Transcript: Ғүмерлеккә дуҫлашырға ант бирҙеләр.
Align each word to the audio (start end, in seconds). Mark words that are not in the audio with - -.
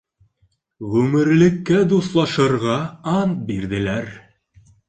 Ғүмерлеккә 0.93 1.83
дуҫлашырға 1.93 2.79
ант 3.15 3.47
бирҙеләр. 3.51 4.11